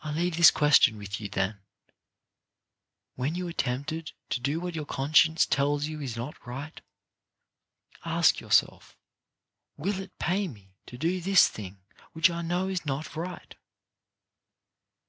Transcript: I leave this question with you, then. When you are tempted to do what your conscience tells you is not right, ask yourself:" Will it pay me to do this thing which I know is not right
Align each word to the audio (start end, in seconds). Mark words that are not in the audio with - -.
I 0.00 0.12
leave 0.12 0.36
this 0.36 0.52
question 0.52 0.96
with 0.96 1.20
you, 1.20 1.28
then. 1.28 1.58
When 3.16 3.34
you 3.34 3.48
are 3.48 3.52
tempted 3.52 4.12
to 4.30 4.38
do 4.38 4.60
what 4.60 4.76
your 4.76 4.86
conscience 4.86 5.44
tells 5.44 5.86
you 5.86 6.00
is 6.00 6.16
not 6.16 6.46
right, 6.46 6.80
ask 8.04 8.38
yourself:" 8.38 8.96
Will 9.76 9.98
it 10.00 10.16
pay 10.20 10.46
me 10.46 10.76
to 10.86 10.96
do 10.96 11.20
this 11.20 11.48
thing 11.48 11.80
which 12.12 12.30
I 12.30 12.42
know 12.42 12.68
is 12.68 12.86
not 12.86 13.16
right 13.16 13.56